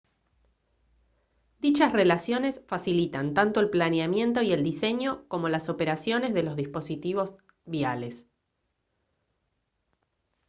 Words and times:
dichas 1.59 1.93
relaciones 1.93 2.63
facilitan 2.67 3.35
tanto 3.35 3.59
el 3.59 3.69
planeamiento 3.69 4.41
y 4.41 4.51
el 4.51 4.63
diseño 4.63 5.27
como 5.27 5.47
las 5.47 5.69
operaciones 5.69 6.33
de 6.33 6.41
los 6.41 6.55
dispositivos 6.55 7.35
viales 7.65 8.25